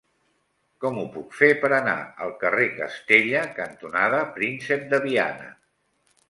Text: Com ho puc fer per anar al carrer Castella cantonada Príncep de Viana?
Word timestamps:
Com 0.85 0.95
ho 1.01 1.03
puc 1.17 1.35
fer 1.41 1.49
per 1.65 1.69
anar 1.77 1.93
al 2.27 2.33
carrer 2.45 2.65
Castella 2.79 3.45
cantonada 3.61 4.23
Príncep 4.39 4.89
de 4.95 5.03
Viana? 5.07 5.53